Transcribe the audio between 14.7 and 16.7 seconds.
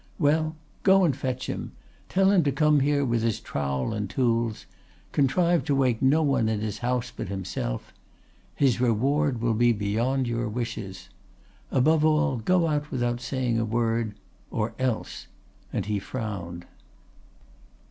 else!' and he frowned.